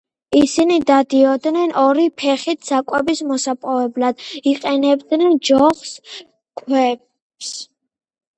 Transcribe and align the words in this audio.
ისინი 0.37 0.75
დადიოდნენ 0.89 1.75
ორი 1.81 2.05
ფეხით, 2.21 2.61
საკვების 2.69 3.21
მოსაპოვებლად 3.33 4.25
იყენებდნენ 4.53 5.37
ჯოხს, 5.51 5.93
ქვებს. 6.63 7.55